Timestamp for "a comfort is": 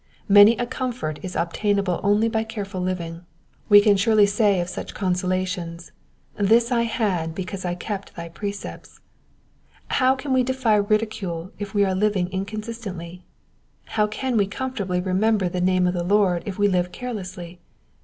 0.57-1.35